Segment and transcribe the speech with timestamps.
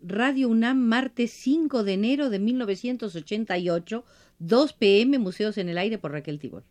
[0.00, 4.04] Radio UNAM, martes 5 de enero de 1988,
[4.38, 6.64] 2 pm, Museos en el Aire por Raquel Tibor.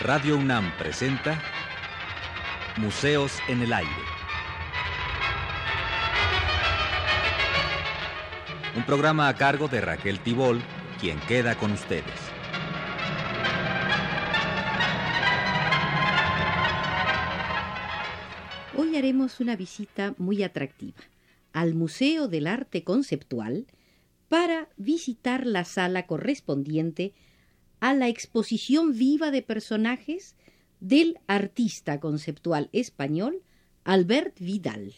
[0.00, 1.42] Radio UNAM presenta
[2.76, 3.90] Museos en el Aire.
[8.76, 10.62] Un programa a cargo de Raquel Tibol,
[11.00, 12.04] quien queda con ustedes.
[18.76, 20.98] Hoy haremos una visita muy atractiva
[21.52, 23.66] al Museo del Arte Conceptual
[24.28, 27.12] para visitar la sala correspondiente
[27.80, 30.36] a la exposición viva de personajes
[30.80, 33.42] del artista conceptual español
[33.84, 34.94] Albert Vidal.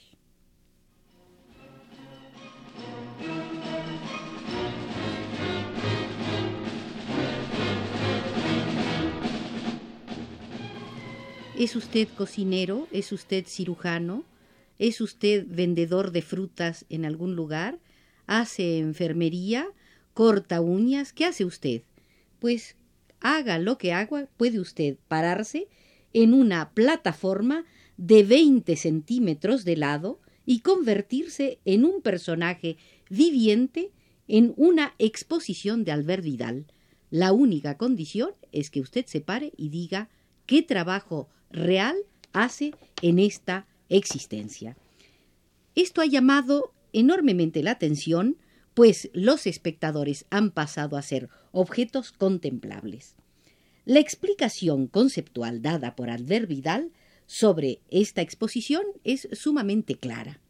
[11.61, 12.89] ¿Es usted cocinero?
[12.91, 14.25] ¿Es usted cirujano?
[14.79, 17.79] ¿Es usted vendedor de frutas en algún lugar?
[18.27, 19.69] ¿Hace enfermería?
[20.15, 21.13] ¿Corta uñas?
[21.13, 21.83] ¿Qué hace usted?
[22.39, 22.77] Pues
[23.21, 25.69] haga lo que haga, puede usted pararse
[26.15, 27.67] en una plataforma
[27.99, 32.79] de 20 centímetros de lado y convertirse en un personaje
[33.11, 33.91] viviente
[34.29, 36.65] en una exposición de Albert Vidal.
[37.11, 40.09] La única condición es que usted se pare y diga
[40.47, 41.96] qué trabajo real
[42.32, 44.76] hace en esta existencia.
[45.74, 48.37] Esto ha llamado enormemente la atención,
[48.74, 53.16] pues los espectadores han pasado a ser objetos contemplables.
[53.84, 56.93] La explicación conceptual dada por Albert Vidal
[57.26, 60.40] sobre esta exposición es sumamente clara.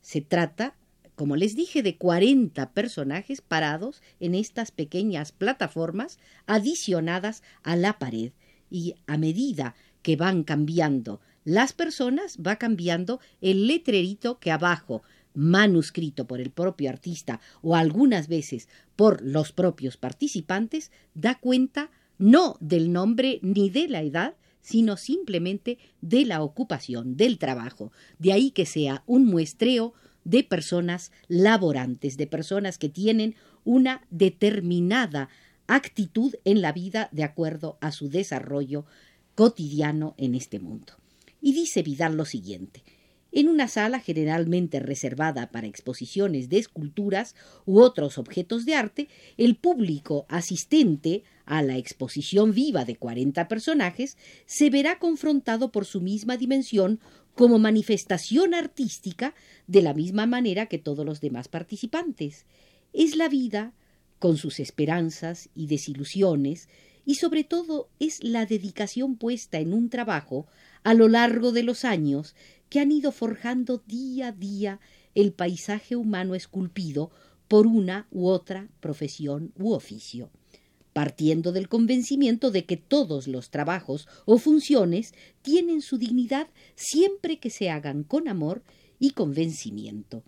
[0.00, 0.76] Se trata,
[1.14, 8.32] como les dije, de 40 personajes parados en estas pequeñas plataformas adicionadas a la pared
[8.70, 9.74] y a medida
[10.08, 15.02] que van cambiando las personas, va cambiando el letrerito que abajo,
[15.34, 22.56] manuscrito por el propio artista o algunas veces por los propios participantes, da cuenta no
[22.60, 27.92] del nombre ni de la edad, sino simplemente de la ocupación, del trabajo.
[28.18, 29.92] De ahí que sea un muestreo
[30.24, 35.28] de personas laborantes, de personas que tienen una determinada
[35.66, 38.86] actitud en la vida de acuerdo a su desarrollo
[39.38, 40.94] cotidiano en este mundo.
[41.40, 42.82] Y dice Vidal lo siguiente
[43.30, 49.54] en una sala generalmente reservada para exposiciones de esculturas u otros objetos de arte, el
[49.54, 54.16] público asistente a la exposición viva de cuarenta personajes
[54.46, 56.98] se verá confrontado por su misma dimensión
[57.36, 59.36] como manifestación artística
[59.68, 62.44] de la misma manera que todos los demás participantes.
[62.92, 63.72] Es la vida,
[64.18, 66.68] con sus esperanzas y desilusiones,
[67.08, 70.46] y sobre todo es la dedicación puesta en un trabajo
[70.82, 72.36] a lo largo de los años
[72.68, 74.78] que han ido forjando día a día
[75.14, 77.10] el paisaje humano esculpido
[77.48, 80.28] por una u otra profesión u oficio,
[80.92, 87.48] partiendo del convencimiento de que todos los trabajos o funciones tienen su dignidad siempre que
[87.48, 88.62] se hagan con amor
[88.98, 90.24] y convencimiento.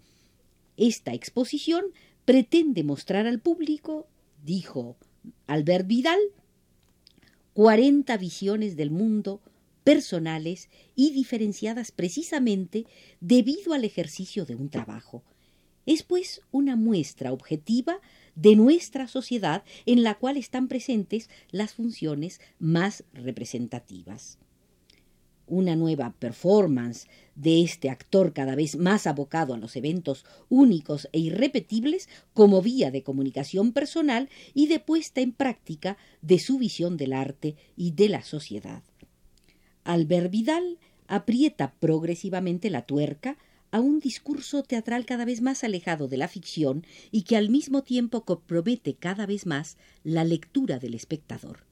[0.78, 1.84] Esta exposición
[2.24, 4.06] pretende mostrar al público,
[4.42, 4.96] dijo
[5.46, 6.18] Albert Vidal,
[7.52, 9.40] cuarenta visiones del mundo
[9.84, 12.86] personales y diferenciadas precisamente
[13.20, 15.22] debido al ejercicio de un trabajo.
[15.86, 18.00] Es pues una muestra objetiva
[18.34, 24.38] de nuestra sociedad en la cual están presentes las funciones más representativas.
[25.50, 31.18] Una nueva performance de este actor cada vez más abocado a los eventos únicos e
[31.18, 37.12] irrepetibles como vía de comunicación personal y de puesta en práctica de su visión del
[37.12, 38.84] arte y de la sociedad.
[39.82, 40.78] Albert Vidal
[41.08, 43.36] aprieta progresivamente la tuerca
[43.72, 47.82] a un discurso teatral cada vez más alejado de la ficción y que al mismo
[47.82, 51.69] tiempo compromete cada vez más la lectura del espectador.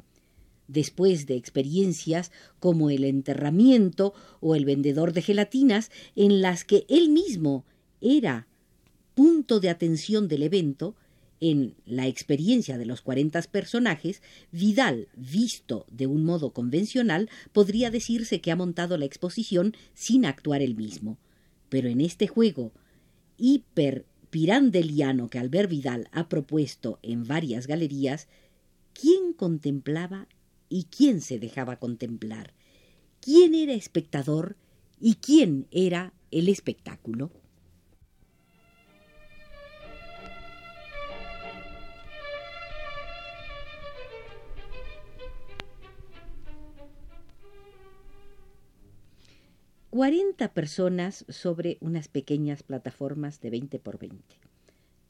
[0.69, 2.31] Después de experiencias
[2.61, 7.65] como el enterramiento o el vendedor de gelatinas, en las que él mismo
[8.00, 8.47] era
[9.15, 10.94] punto de atención del evento,
[11.41, 14.23] en la experiencia de los cuarenta personajes,
[14.53, 20.62] Vidal, visto de un modo convencional, podría decirse que ha montado la exposición sin actuar
[20.62, 21.19] él mismo.
[21.69, 22.73] Pero en este juego
[23.37, 28.29] hiper pirandeliano que Albert Vidal ha propuesto en varias galerías,
[28.93, 30.29] ¿quién contemplaba
[30.69, 32.55] y quién se dejaba contemplar,
[33.20, 34.56] quién era espectador
[35.00, 37.31] y quién era el espectáculo.
[49.91, 54.37] Cuarenta personas sobre unas pequeñas plataformas de 20 por 20.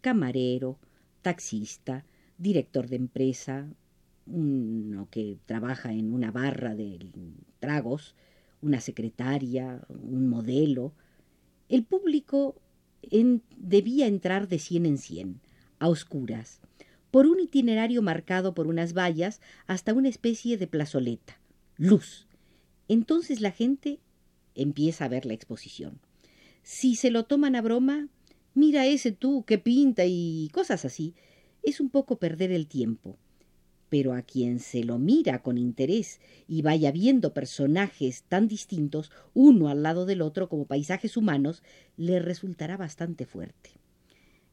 [0.00, 0.78] Camarero,
[1.20, 2.06] taxista,
[2.38, 3.68] director de empresa,
[4.30, 6.98] uno que trabaja en una barra de
[7.58, 8.14] tragos,
[8.60, 10.94] una secretaria, un modelo.
[11.68, 12.60] El público
[13.56, 15.40] debía entrar de cien en cien,
[15.78, 16.60] a oscuras,
[17.10, 21.40] por un itinerario marcado por unas vallas hasta una especie de plazoleta.
[21.76, 22.26] Luz.
[22.88, 24.00] Entonces la gente
[24.54, 26.00] empieza a ver la exposición.
[26.62, 28.08] Si se lo toman a broma,
[28.54, 31.14] mira ese tú que pinta y cosas así,
[31.62, 33.18] es un poco perder el tiempo.
[33.88, 39.68] Pero a quien se lo mira con interés y vaya viendo personajes tan distintos, uno
[39.68, 41.62] al lado del otro como paisajes humanos,
[41.96, 43.70] le resultará bastante fuerte.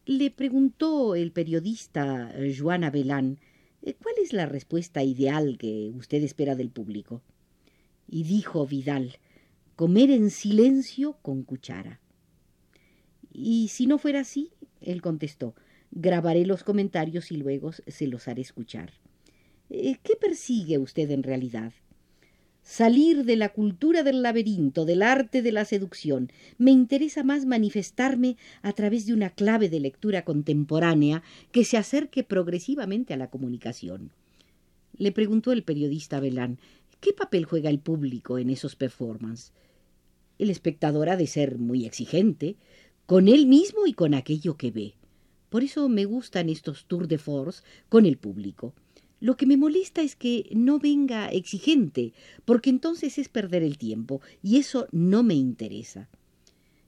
[0.06, 3.40] Le preguntó el periodista Joana Belán
[3.82, 7.22] eh, cuál es la respuesta ideal que usted espera del público.
[8.08, 9.18] Y dijo Vidal
[9.76, 12.00] comer en silencio con cuchara.
[13.32, 15.56] Y si no fuera así, él contestó,
[15.92, 18.94] grabaré los comentarios y luego se los haré escuchar.
[19.70, 21.74] Eh, ¿Qué persigue usted en realidad?
[22.62, 26.32] Salir de la cultura del laberinto, del arte de la seducción.
[26.58, 32.24] Me interesa más manifestarme a través de una clave de lectura contemporánea que se acerque
[32.24, 34.12] progresivamente a la comunicación.
[34.98, 36.60] Le preguntó el periodista Belán,
[37.02, 39.54] ¿qué papel juega el público en esos performances?
[40.40, 42.56] El espectador ha de ser muy exigente,
[43.06, 44.96] con él mismo y con aquello que ve.
[45.50, 48.74] Por eso me gustan estos tours de force con el público.
[49.26, 52.14] Lo que me molesta es que no venga exigente,
[52.46, 56.10] porque entonces es perder el tiempo, y eso no me interesa.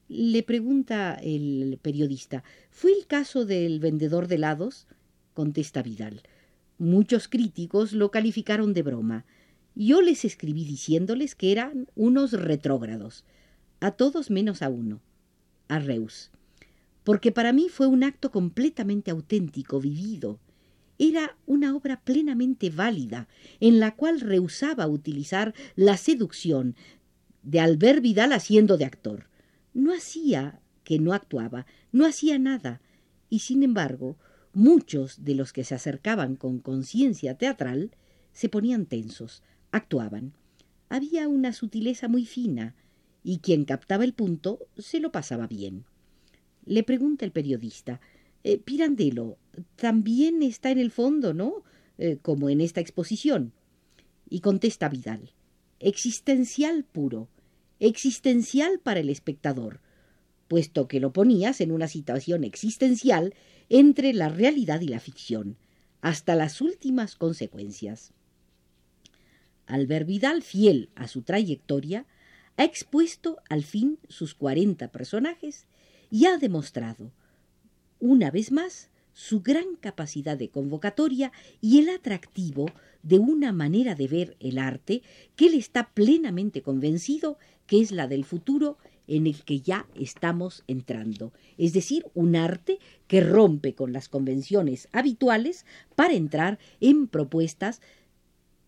[0.07, 4.85] Le pregunta el periodista, ¿fue el caso del vendedor de helados?
[5.33, 6.21] Contesta Vidal.
[6.77, 9.25] Muchos críticos lo calificaron de broma.
[9.73, 13.25] Yo les escribí diciéndoles que eran unos retrógrados,
[13.79, 15.01] a todos menos a uno,
[15.69, 16.29] a Reus,
[17.03, 20.39] porque para mí fue un acto completamente auténtico, vivido.
[20.99, 23.27] Era una obra plenamente válida,
[23.59, 26.75] en la cual rehusaba utilizar la seducción
[27.43, 29.29] de Albert Vidal haciendo de actor.
[29.73, 32.81] No hacía que no actuaba, no hacía nada,
[33.29, 34.17] y sin embargo,
[34.53, 37.91] muchos de los que se acercaban con conciencia teatral
[38.31, 40.33] se ponían tensos, actuaban.
[40.89, 42.75] Había una sutileza muy fina,
[43.23, 45.85] y quien captaba el punto se lo pasaba bien.
[46.65, 47.99] Le pregunta el periodista
[48.43, 49.37] eh, Pirandello
[49.75, 51.63] también está en el fondo, ¿no?
[51.97, 53.53] Eh, como en esta exposición.
[54.29, 55.31] Y contesta Vidal
[55.79, 57.29] existencial puro,
[57.79, 59.79] existencial para el espectador,
[60.47, 63.35] puesto que lo ponías en una situación existencial
[63.69, 65.57] entre la realidad y la ficción,
[66.01, 68.13] hasta las últimas consecuencias.
[69.65, 72.05] Albert Vidal, fiel a su trayectoria,
[72.55, 75.67] ha expuesto al fin sus cuarenta personajes
[76.09, 77.11] y ha demostrado,
[77.99, 82.67] una vez más, su gran capacidad de convocatoria y el atractivo
[83.01, 85.01] de una manera de ver el arte
[85.35, 88.77] que él está plenamente convencido que es la del futuro
[89.07, 92.77] en el que ya estamos entrando, es decir, un arte
[93.07, 97.81] que rompe con las convenciones habituales para entrar en propuestas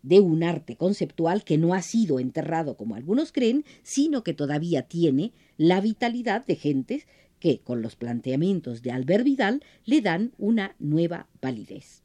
[0.02, 4.82] de un arte conceptual que no ha sido enterrado como algunos creen, sino que todavía
[4.82, 7.06] tiene la vitalidad de gentes
[7.40, 12.04] que, con los planteamientos de Albert Vidal, le dan una nueva validez.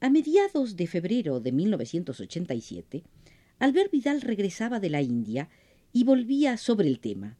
[0.00, 3.02] A mediados de febrero de 1987,
[3.58, 5.50] Albert Vidal regresaba de la India
[5.92, 7.36] y volvía sobre el tema.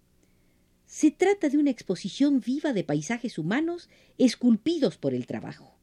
[0.85, 5.79] Se trata de una exposición viva de paisajes humanos esculpidos por el trabajo.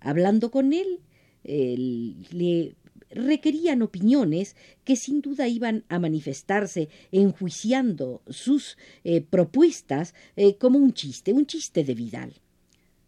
[0.00, 1.00] Hablando con él,
[1.44, 2.74] le
[3.14, 10.92] requerían opiniones que sin duda iban a manifestarse enjuiciando sus eh, propuestas eh, como un
[10.92, 12.34] chiste, un chiste de Vidal.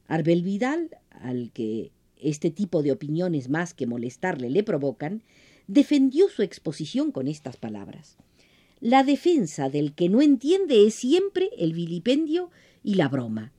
[0.06, 5.23] Arbel Vidal, al que este tipo de opiniones más que molestarle le provocan,
[5.66, 8.16] defendió su exposición con estas palabras.
[8.80, 12.50] La defensa del que no entiende es siempre el vilipendio
[12.82, 13.52] y la broma.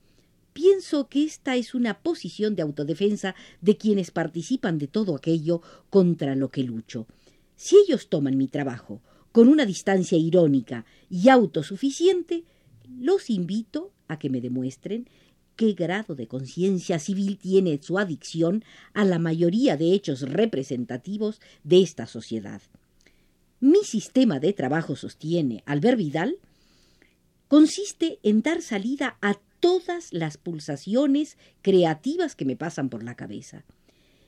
[0.56, 5.60] Pienso que esta es una posición de autodefensa de quienes participan de todo aquello
[5.90, 7.06] contra lo que lucho.
[7.56, 12.44] Si ellos toman mi trabajo con una distancia irónica y autosuficiente,
[12.88, 15.10] los invito a que me demuestren
[15.56, 21.82] qué grado de conciencia civil tiene su adicción a la mayoría de hechos representativos de
[21.82, 22.62] esta sociedad.
[23.60, 26.38] Mi sistema de trabajo, sostiene Albert Vidal,
[27.46, 29.34] consiste en dar salida a
[29.66, 33.64] todas las pulsaciones creativas que me pasan por la cabeza.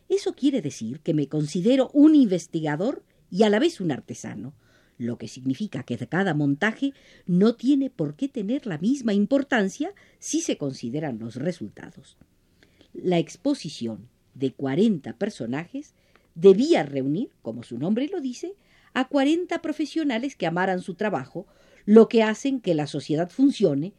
[0.08, 4.52] Eso quiere decir que me considero un investigador y a la vez un artesano.
[5.00, 6.92] lo que significa que cada montaje
[7.24, 12.16] no tiene por qué tener la misma importancia si se consideran los resultados.
[12.92, 15.94] La exposición de 40 personajes
[16.34, 18.56] debía reunir, como su nombre lo dice,
[18.92, 21.46] a 40 profesionales que amaran su trabajo,
[21.84, 23.92] lo que hacen que la sociedad funcione,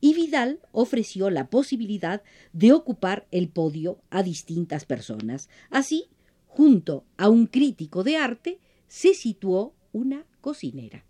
[0.00, 5.48] y Vidal ofreció la posibilidad de ocupar el podio a distintas personas.
[5.70, 6.08] Así,
[6.46, 11.04] junto a un crítico de arte, se situó una cocinera.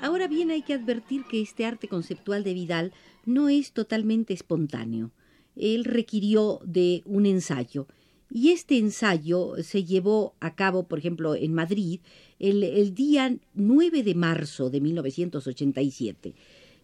[0.00, 2.92] Ahora bien, hay que advertir que este arte conceptual de Vidal
[3.24, 5.10] no es totalmente espontáneo.
[5.56, 7.86] Él requirió de un ensayo
[8.30, 12.00] y este ensayo se llevó a cabo, por ejemplo, en Madrid
[12.38, 16.34] el, día 9 de marzo de 1987.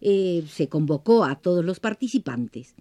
[0.01, 2.75] Eh, se convocó a todos los participantes.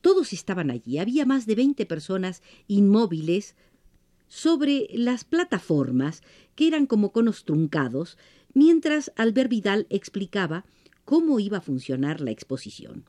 [0.00, 0.98] Todos estaban allí.
[0.98, 3.54] Había más de 20 personas inmóviles
[4.28, 6.22] sobre las plataformas
[6.54, 8.18] que eran como conos truncados,
[8.52, 10.64] mientras Albert Vidal explicaba
[11.04, 13.04] cómo iba a funcionar la exposición.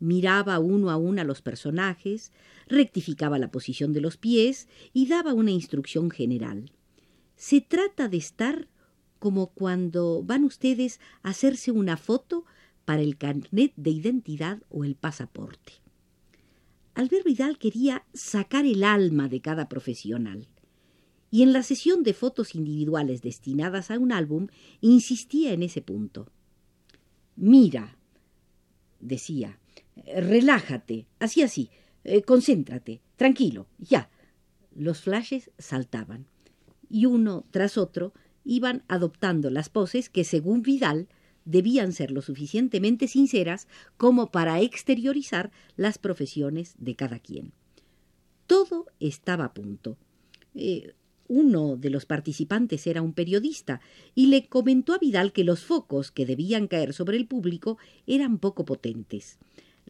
[0.00, 2.32] Miraba uno a uno a los personajes,
[2.68, 6.72] rectificaba la posición de los pies y daba una instrucción general.
[7.36, 8.68] Se trata de estar
[9.18, 12.44] como cuando van ustedes a hacerse una foto
[12.84, 15.74] para el carnet de identidad o el pasaporte.
[16.94, 20.48] Albert Vidal quería sacar el alma de cada profesional.
[21.30, 24.48] Y en la sesión de fotos individuales destinadas a un álbum
[24.80, 26.30] insistía en ese punto.
[27.36, 27.98] Mira,
[28.98, 29.60] decía,
[30.06, 31.70] relájate, así así,
[32.04, 34.10] eh, concéntrate, tranquilo, ya.
[34.74, 36.26] Los flashes saltaban,
[36.88, 38.12] y uno tras otro
[38.44, 41.08] iban adoptando las poses que, según Vidal,
[41.44, 47.52] debían ser lo suficientemente sinceras como para exteriorizar las profesiones de cada quien.
[48.46, 49.96] Todo estaba a punto.
[50.54, 50.94] Eh,
[51.26, 53.80] uno de los participantes era un periodista
[54.14, 58.38] y le comentó a Vidal que los focos que debían caer sobre el público eran
[58.38, 59.38] poco potentes.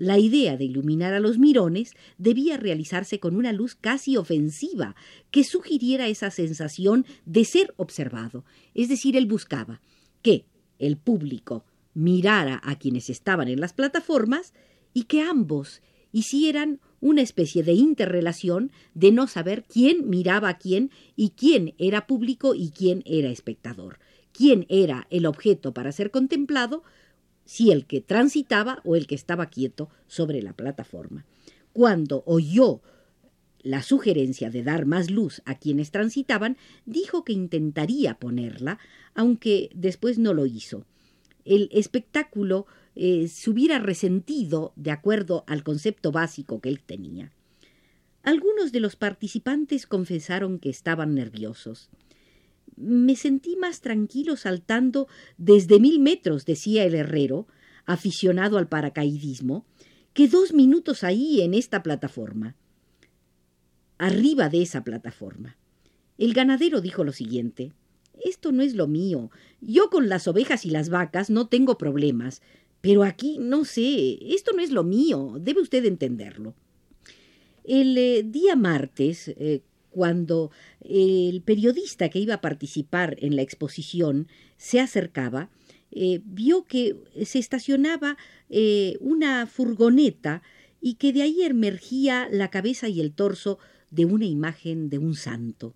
[0.00, 4.94] La idea de iluminar a los mirones debía realizarse con una luz casi ofensiva
[5.32, 8.44] que sugiriera esa sensación de ser observado.
[8.74, 9.80] Es decir, él buscaba
[10.22, 10.44] que,
[10.78, 11.64] el público
[11.94, 14.54] mirara a quienes estaban en las plataformas
[14.94, 20.92] y que ambos hicieran una especie de interrelación de no saber quién miraba a quién
[21.16, 23.98] y quién era público y quién era espectador,
[24.32, 26.84] quién era el objeto para ser contemplado,
[27.48, 31.24] si el que transitaba o el que estaba quieto sobre la plataforma.
[31.72, 32.82] Cuando oyó
[33.62, 38.78] la sugerencia de dar más luz a quienes transitaban, dijo que intentaría ponerla,
[39.14, 40.84] aunque después no lo hizo.
[41.46, 47.32] El espectáculo eh, se hubiera resentido de acuerdo al concepto básico que él tenía.
[48.24, 51.88] Algunos de los participantes confesaron que estaban nerviosos.
[52.80, 57.46] Me sentí más tranquilo saltando desde mil metros, decía el herrero,
[57.86, 59.66] aficionado al paracaidismo,
[60.12, 62.56] que dos minutos ahí en esta plataforma
[63.98, 65.56] arriba de esa plataforma.
[66.16, 67.72] El ganadero dijo lo siguiente
[68.24, 69.30] Esto no es lo mío.
[69.60, 72.42] Yo con las ovejas y las vacas no tengo problemas.
[72.80, 75.36] Pero aquí, no sé, esto no es lo mío.
[75.40, 76.54] Debe usted entenderlo.
[77.64, 79.62] El eh, día martes, eh,
[79.98, 85.50] cuando el periodista que iba a participar en la exposición se acercaba,
[85.90, 88.16] eh, vio que se estacionaba
[89.00, 90.40] una furgoneta
[90.80, 93.58] y que de ahí emergía la cabeza y el torso
[93.90, 95.74] de una imagen de un santo.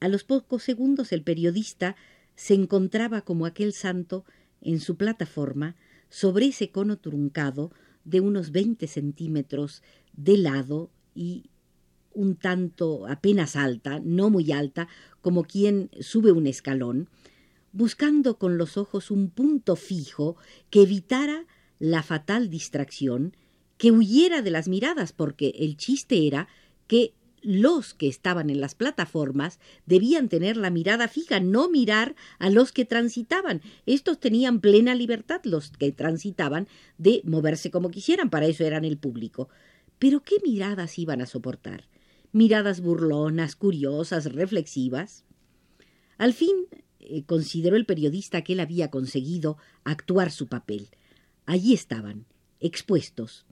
[0.00, 1.94] A los pocos segundos el periodista
[2.34, 4.24] se encontraba como aquel santo
[4.60, 5.76] en su plataforma
[6.08, 7.70] sobre ese cono truncado
[8.02, 11.50] de unos veinte centímetros de lado y
[12.18, 14.88] un tanto apenas alta, no muy alta,
[15.20, 17.08] como quien sube un escalón,
[17.72, 20.36] buscando con los ojos un punto fijo
[20.68, 21.46] que evitara
[21.78, 23.36] la fatal distracción,
[23.76, 26.48] que huyera de las miradas, porque el chiste era
[26.88, 32.50] que los que estaban en las plataformas debían tener la mirada fija, no mirar a
[32.50, 33.62] los que transitaban.
[33.86, 38.98] Estos tenían plena libertad, los que transitaban, de moverse como quisieran, para eso eran el
[38.98, 39.48] público.
[40.00, 41.84] Pero ¿qué miradas iban a soportar?
[42.32, 45.24] Miradas burlonas, curiosas, reflexivas.
[46.18, 46.66] Al fin
[47.00, 50.88] eh, consideró el periodista que él había conseguido actuar su papel.
[51.46, 52.26] Allí estaban,
[52.60, 53.46] expuestos.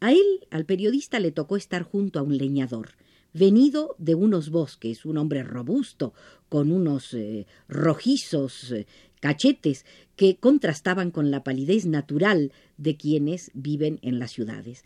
[0.00, 2.92] A él, al periodista, le tocó estar junto a un leñador
[3.32, 6.14] venido de unos bosques, un hombre robusto,
[6.48, 8.86] con unos eh, rojizos eh,
[9.20, 9.84] cachetes
[10.16, 14.84] que contrastaban con la palidez natural de quienes viven en las ciudades.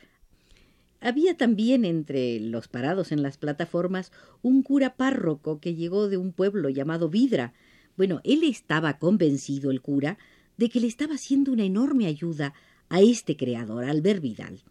[1.05, 6.33] Había también entre los parados en las plataformas un cura párroco que llegó de un
[6.33, 7.53] pueblo llamado Vidra.
[7.95, 10.17] Bueno, él estaba convencido, el cura,
[10.57, 12.55] de que le estaba haciendo una enorme ayuda
[12.89, 14.63] a este creador, Albert Vidal.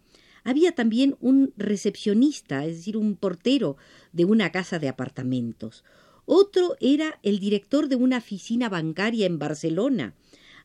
[0.43, 3.77] Había también un recepcionista, es decir, un portero
[4.11, 5.83] de una casa de apartamentos.
[6.25, 10.15] Otro era el director de una oficina bancaria en Barcelona.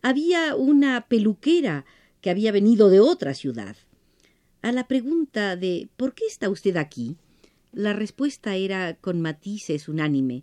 [0.01, 1.85] Había una peluquera
[2.23, 3.77] que había venido de otra ciudad.
[4.61, 7.17] A la pregunta de ¿por qué está usted aquí?
[7.73, 10.43] La respuesta era con matices unánime.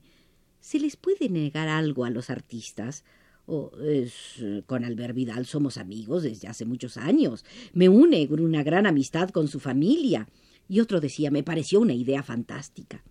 [0.62, 3.04] ¿Se les puede negar algo a los artistas?
[3.46, 7.44] Oh, es, con Albert Vidal somos amigos desde hace muchos años.
[7.74, 10.28] Me une una gran amistad con su familia.
[10.70, 13.04] Y otro decía, me pareció una idea fantástica.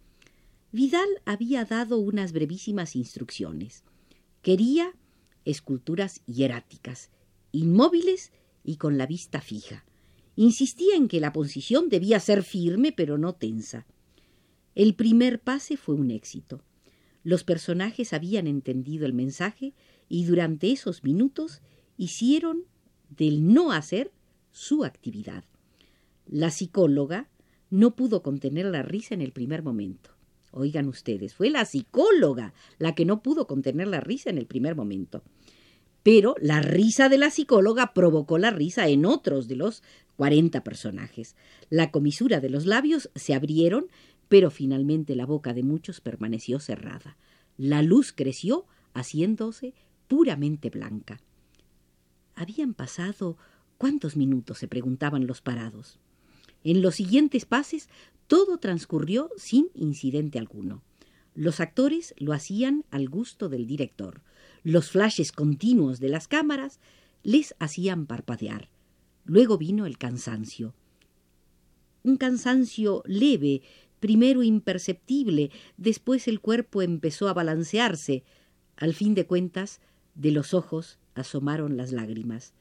[0.73, 3.84] Vidal había dado unas brevísimas instrucciones.
[4.42, 4.92] Quería
[5.44, 7.11] esculturas hieráticas,
[7.52, 8.32] inmóviles
[8.64, 9.84] y con la vista fija.
[10.36, 13.86] Insistía en que la posición debía ser firme pero no tensa.
[14.74, 16.62] El primer pase fue un éxito.
[17.22, 19.74] Los personajes habían entendido el mensaje
[20.08, 21.62] y durante esos minutos
[21.96, 22.64] hicieron
[23.08, 24.12] del no hacer
[24.50, 25.44] su actividad.
[26.26, 27.28] La psicóloga
[27.70, 30.10] no pudo contener la risa en el primer momento.
[30.50, 34.76] Oigan ustedes, fue la psicóloga la que no pudo contener la risa en el primer
[34.76, 35.22] momento.
[36.04, 39.82] Pero la risa de la psicóloga provocó la risa en otros de los
[40.16, 41.34] cuarenta personajes.
[41.70, 43.87] La comisura de los labios se abrieron,
[44.28, 47.16] pero finalmente la boca de muchos permaneció cerrada.
[47.56, 49.75] La luz creció, haciéndose
[50.06, 51.20] puramente blanca.
[52.34, 53.38] Habían pasado
[53.78, 55.99] cuántos minutos se preguntaban los parados.
[56.64, 57.88] En los siguientes pases
[58.26, 60.82] todo transcurrió sin incidente alguno.
[61.34, 64.23] Los actores lo hacían al gusto del director.
[64.64, 66.81] Los flashes continuos de las cámaras
[67.22, 68.70] les hacían parpadear.
[69.27, 70.74] Luego vino el cansancio.
[72.03, 73.61] Un cansancio leve,
[74.00, 78.24] primero imperceptible, después el cuerpo empezó a balancearse.
[78.77, 79.83] Al fin de cuentas,
[80.14, 82.55] de los ojos asomaron las lágrimas.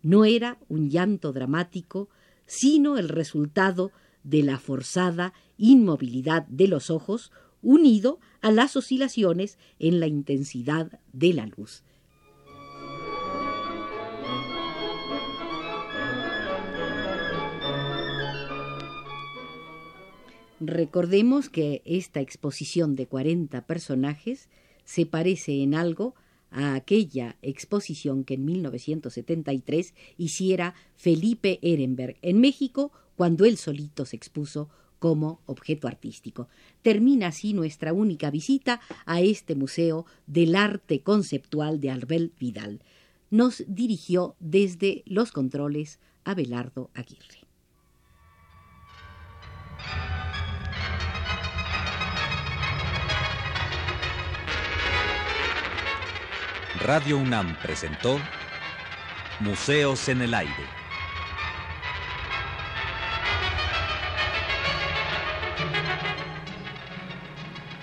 [0.00, 2.08] No era un llanto dramático,
[2.46, 3.90] sino el resultado
[4.22, 11.32] de la forzada inmovilidad de los ojos unido a las oscilaciones en la intensidad de
[11.34, 11.82] la luz.
[20.60, 24.48] Recordemos que esta exposición de 40 personajes
[24.84, 26.14] se parece en algo
[26.50, 34.16] a aquella exposición que en 1973 hiciera Felipe Ehrenberg en México cuando él solito se
[34.16, 36.48] expuso como objeto artístico.
[36.82, 42.82] Termina así nuestra única visita a este Museo del Arte Conceptual de Arbel Vidal.
[43.30, 47.48] Nos dirigió desde los controles Abelardo Aguirre.
[56.80, 58.18] Radio UNAM presentó
[59.40, 60.77] Museos en el Aire.